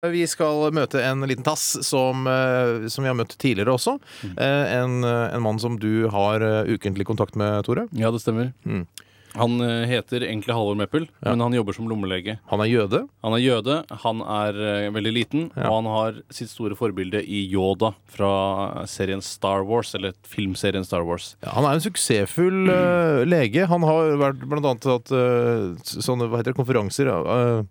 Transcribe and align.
Vi 0.00 0.22
skal 0.24 0.70
møte 0.72 1.02
en 1.04 1.20
liten 1.28 1.44
tass 1.44 1.74
som, 1.84 2.22
eh, 2.26 2.86
som 2.88 3.04
vi 3.04 3.10
har 3.10 3.16
møtt 3.18 3.34
tidligere 3.36 3.74
også. 3.76 3.98
Mm. 4.24 4.38
Eh, 4.40 4.72
En, 4.80 5.04
eh, 5.04 5.34
en 5.36 5.42
mann 5.42 5.58
som 5.60 5.76
du 5.78 6.08
har 6.08 6.40
ukentlig 6.40 7.04
kontakt 7.04 7.36
med, 7.36 7.64
Tore. 7.66 7.86
Ja, 7.92 8.10
det 8.10 8.22
stemmer. 8.22 8.54
Mm. 8.64 8.86
Han 9.34 9.60
heter 9.86 10.24
egentlig 10.24 10.54
Halvor 10.56 10.74
Meppel, 10.74 11.06
Ja. 11.22 11.30
men 11.30 11.40
han 11.40 11.52
jobber 11.52 11.72
som 11.74 11.86
lommelege. 11.86 12.38
Han 12.48 12.60
er 12.60 12.64
jøde. 12.64 13.08
Han 13.22 13.32
er 13.34 13.38
jøde, 13.44 13.84
han 13.90 14.22
er 14.22 14.90
veldig 14.90 15.12
liten, 15.12 15.50
Ja. 15.54 15.68
og 15.68 15.84
han 15.84 15.92
har 15.92 16.22
sitt 16.30 16.48
store 16.48 16.74
forbilde 16.74 17.22
i 17.22 17.46
Yoda 17.52 17.94
fra 18.08 18.86
serien 18.86 19.20
Star 19.22 19.62
Wars, 19.64 19.94
eller 19.94 20.14
filmserien 20.26 20.84
Star 20.84 21.04
Wars. 21.04 21.36
Ja, 21.44 21.50
han 21.52 21.64
er 21.64 21.74
en 21.74 21.80
suksessfull 21.80 22.70
eh, 22.72 23.24
lege. 23.26 23.66
Han 23.68 23.82
har 23.82 24.16
vært 24.16 24.48
blant 24.48 24.64
annet 24.64 24.82
hatt 24.84 25.84
sånne 25.84 26.26
hva 26.26 26.38
heter 26.40 26.54
det, 26.54 26.56
konferanser. 26.56 27.06
for, 27.06 27.66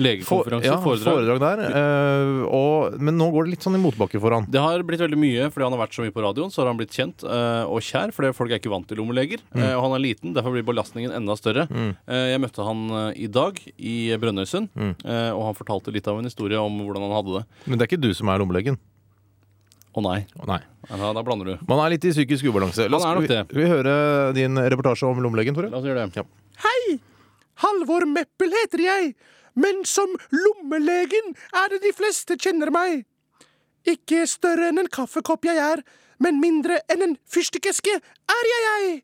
Legekonferanse, 0.00 0.66
ja, 0.66 0.76
foredrag. 0.80 1.14
foredrag 1.14 1.40
der. 1.42 1.62
eh, 1.80 2.42
og, 2.48 2.96
men 3.04 3.18
nå 3.20 3.26
går 3.34 3.46
det 3.46 3.52
litt 3.54 3.66
sånn 3.66 3.76
i 3.76 3.80
motbakke 3.82 4.20
for 4.22 4.32
han. 4.36 4.46
Det 4.48 4.62
har 4.64 4.82
blitt 4.88 5.02
veldig 5.04 5.18
mye 5.20 5.48
fordi 5.52 5.66
han 5.68 5.76
har 5.76 5.82
vært 5.84 5.96
så 5.98 6.04
mye 6.06 6.14
på 6.16 6.24
radioen. 6.24 6.50
Så 6.54 6.62
har 6.62 6.70
han 6.72 6.80
blitt 6.80 6.96
kjent 6.96 7.24
eh, 7.24 7.64
og 7.68 7.80
kjær, 7.84 8.14
fordi 8.16 8.32
folk 8.36 8.50
er 8.54 8.62
ikke 8.62 8.72
vant 8.72 8.88
til 8.88 9.00
lommeleger. 9.02 9.42
Eh, 9.54 9.72
og 9.76 9.84
han 9.86 9.96
er 9.98 10.04
liten, 10.06 10.32
derfor 10.36 10.56
blir 10.56 10.64
belastningen 10.66 11.12
enda 11.16 11.36
større. 11.38 11.66
Mm. 11.70 11.90
Eh, 12.08 12.26
jeg 12.32 12.42
møtte 12.46 12.64
han 12.66 12.86
i 13.14 13.28
dag 13.30 13.60
i 13.76 13.96
Brønnøysund, 14.20 14.70
Mm. 14.80 14.94
eh, 15.04 15.30
og 15.34 15.44
han 15.50 15.58
fortalte 15.58 15.92
litt 15.92 16.06
av 16.08 16.18
en 16.20 16.24
historie 16.28 16.56
om 16.60 16.80
hvordan 16.80 17.04
han 17.08 17.16
hadde 17.20 17.40
det. 17.40 17.44
Men 17.66 17.78
det 17.78 17.84
er 17.86 17.90
ikke 17.92 18.02
du 18.08 18.14
som 18.16 18.28
er 18.32 18.40
lommelegen. 18.40 18.78
Å 19.90 20.02
nei, 20.04 20.20
Oh, 20.38 20.46
Nei. 20.46 20.60
ja, 20.88 21.08
da 21.12 21.22
blander 21.26 21.48
du. 21.50 21.54
Man 21.66 21.80
er 21.82 21.90
litt 21.90 22.04
i 22.06 22.12
psykisk 22.14 22.46
ubalanse. 22.46 22.84
La 22.88 22.96
oss, 23.00 23.04
er 23.04 23.16
nok 23.18 23.24
skal, 23.26 23.40
det. 23.48 23.56
vi, 23.56 23.64
vi 23.64 23.70
høre 23.72 23.94
din 24.36 24.54
reportasje 24.54 25.08
om 25.08 25.18
lommelegen, 25.18 25.56
Tore? 25.56 25.66
La 25.72 25.80
oss 25.80 25.84
gjøre 25.88 26.04
det. 26.14 26.22
Hei! 26.62 27.00
Halvor 27.64 28.06
Meppel 28.08 28.54
heter 28.54 28.84
jeg, 28.86 29.08
men 29.60 29.84
som 29.88 30.12
lommelegen 30.34 31.34
er 31.62 31.72
det 31.72 31.82
de 31.84 31.92
fleste 31.96 32.36
kjenner 32.40 32.72
meg. 32.74 33.04
Ikke 33.88 34.26
større 34.28 34.70
enn 34.70 34.82
en 34.82 34.92
kaffekopp 34.92 35.46
jeg 35.48 35.60
er, 35.60 35.84
men 36.20 36.40
mindre 36.42 36.80
enn 36.92 37.04
en 37.06 37.16
fyrstikkeske 37.32 37.96
er 37.96 38.50
jeg 38.52 38.66
jeg. 38.68 38.96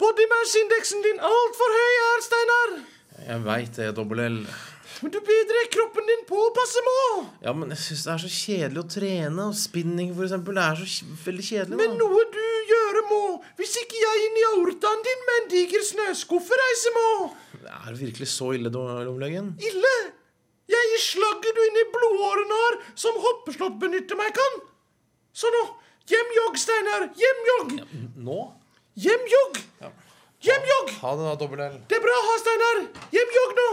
Body 0.00 0.24
mass-indeksen 0.30 1.04
din 1.04 1.20
altfor 1.22 1.74
høy 1.78 1.96
er, 2.02 2.22
Steinar. 2.26 2.76
Jeg 3.22 3.42
veit 3.44 3.76
det, 3.76 3.90
dobbel 3.96 4.22
L. 4.24 4.38
Men 5.02 5.10
du 5.10 5.18
bedrer 5.26 5.68
kroppen 5.74 6.06
din 6.06 6.24
på 6.28 6.38
passe 6.54 6.80
må. 6.86 6.96
Ja, 7.42 7.52
men 7.56 7.72
jeg 7.74 7.80
syns 7.82 8.04
det 8.06 8.12
er 8.12 8.22
så 8.22 8.30
kjedelig 8.30 8.82
å 8.82 8.88
trene. 8.94 9.46
Og 9.50 9.56
spinning, 9.58 10.12
for 10.14 10.26
eksempel. 10.26 10.58
Det 10.58 10.64
er 10.64 10.82
så 10.94 11.08
veldig 11.24 11.46
kjedelig. 11.48 11.78
Men 11.80 11.96
noe 11.98 12.24
du 12.34 12.42
gjøre 12.70 13.02
må, 13.10 13.22
hvis 13.58 13.76
ikke 13.82 13.98
jeg 13.98 14.24
inn 14.28 14.40
i 14.40 14.48
aortaen 14.52 15.06
din 15.08 15.24
med 15.28 15.40
en 15.40 15.48
diger 15.54 15.86
snøskuffe 15.88 16.58
reiser 16.62 16.96
må. 16.98 17.06
Er 17.72 17.98
virkelig 17.98 18.30
så 18.30 18.52
ille, 18.56 18.70
lommelegen? 18.72 19.54
Ille! 19.62 19.96
Jeg 20.70 20.90
gir 20.92 21.02
slagget 21.04 21.56
du 21.56 21.62
inni 21.66 21.82
blodårene 21.92 22.58
har, 22.60 22.76
som 22.98 23.16
hoppeslott 23.24 23.78
benytter 23.80 24.18
meg 24.18 24.34
kan. 24.36 24.60
Så 25.32 25.50
nå, 25.52 25.62
hjemjogg, 26.10 26.58
Steinar. 26.60 27.08
Hjemjogg. 27.16 27.74
Nå? 28.26 28.40
Hjemjogg. 29.00 29.60
Hjemjogg. 30.42 30.92
Ha 31.00 31.14
det, 31.16 31.24
da, 31.24 31.34
dobbel 31.40 31.64
L. 31.68 31.80
Det 31.88 31.98
er 31.98 32.04
bra, 32.04 32.18
ha, 32.28 32.36
Steinar. 32.42 32.80
Hjemjogg 33.14 33.56
nå. 33.60 33.68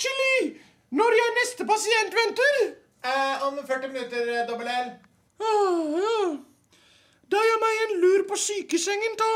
Chili, 0.00 0.54
når 0.96 1.16
jeg 1.18 1.34
neste 1.38 1.66
pasient 1.68 2.16
venter? 2.16 2.60
Eh, 3.04 3.46
om 3.46 3.58
40 3.66 3.92
minutter, 3.92 4.30
dobbel 4.48 4.70
L. 4.72 4.94
Ah, 5.40 5.98
ja. 6.00 6.14
Da 7.30 7.42
gjør 7.46 7.60
meg 7.62 7.82
en 7.84 7.94
lur 8.02 8.24
på 8.28 8.38
sykesengen 8.40 9.14
ta. 9.20 9.34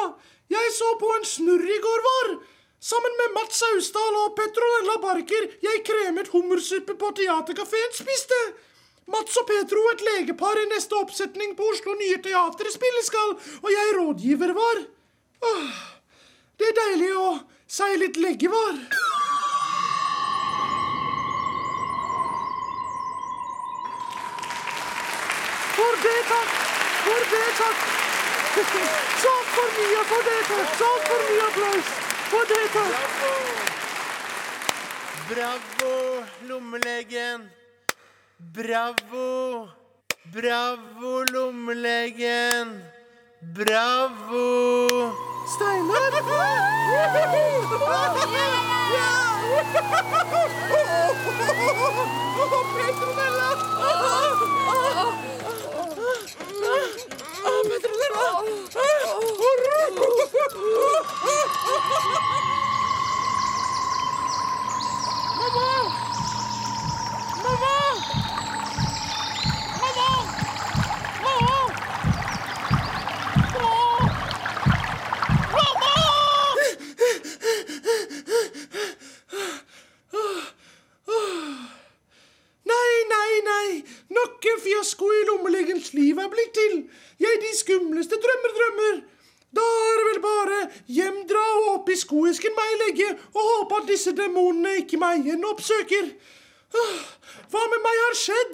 Jeg 0.50 0.72
så 0.76 0.88
på 1.00 1.12
en 1.14 1.28
snurr 1.28 1.62
i 1.62 1.78
går 1.84 2.02
var. 2.08 2.32
Sammen 2.84 3.14
med 3.20 3.32
Mats 3.32 3.56
Sausdal 3.62 4.16
og 4.20 4.34
Petronella 4.36 4.98
Barker 5.00 5.44
jeg 5.64 5.82
kremet 5.88 6.28
hummersuppe 6.34 6.92
på 7.00 7.12
teaterkafeen 7.16 7.94
spiste. 7.96 8.40
Mats 9.08 9.38
og 9.40 9.46
Petro, 9.48 9.80
et 9.92 10.04
legepar 10.04 10.60
i 10.60 10.66
neste 10.68 10.98
oppsetning 11.00 11.54
på 11.56 11.64
Oslo 11.70 11.96
Nye 11.96 12.20
Teater 12.26 12.68
spille 12.74 13.00
skal, 13.08 13.32
og 13.62 13.72
jeg 13.72 13.96
rådgiver 13.96 14.52
var. 14.60 14.84
Åh, 15.48 15.80
det 16.60 16.68
er 16.68 16.78
deilig 16.82 17.10
å 17.16 17.26
si 17.64 17.90
litt 18.04 18.20
legge 18.20 18.52
var. 18.52 18.76
For 25.80 26.00
det, 26.04 26.16
takk. 26.36 26.56
For 27.08 27.28
det, 27.32 27.44
takk. 27.64 27.92
Så 29.24 29.36
for 29.56 29.76
mye 29.80 30.08
for 30.12 30.32
det, 30.32 30.40
takk. 30.52 30.82
Så 30.82 30.96
for 31.08 31.30
mye 31.30 31.46
applaus. 31.52 32.03
Takk. 32.34 32.74
Bravo, 35.28 36.24
lommelegen. 36.48 37.50
Bravo. 38.38 39.68
Bravo, 40.32 41.24
lommelegen. 41.32 42.82
Bravo. 43.40 45.14
Steinar. 45.46 46.10
Petronella. 46.10 47.54
Skumleste 87.64 88.20
drømmer 88.20 88.56
drømmer. 88.60 89.02
Da 89.54 89.64
er 89.64 89.98
det 89.98 90.06
vel 90.08 90.22
bare 90.22 90.60
hjemdra 90.90 91.42
og 91.58 91.66
opp 91.76 91.90
i 91.92 91.98
skoesken 91.98 92.56
meg 92.56 92.78
legge 92.82 93.10
og 93.14 93.42
håpe 93.50 93.82
at 93.82 93.90
disse 93.90 94.14
demonene 94.16 94.80
ikke 94.82 94.98
meg 95.00 95.22
igjen 95.22 95.46
oppsøker. 95.46 96.08
Hva 96.74 97.62
med 97.70 97.82
meg 97.84 98.00
har 98.02 98.16
skjedd? 98.18 98.52